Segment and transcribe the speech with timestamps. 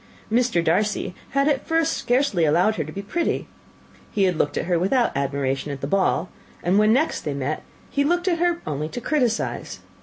[0.31, 0.63] Mr.
[0.63, 3.47] Darcy had at first scarcely allowed her to be pretty:
[4.09, 6.27] he had looked at her without admiration at the ball;
[6.63, 9.79] and when they next met, he looked at her only to criticise.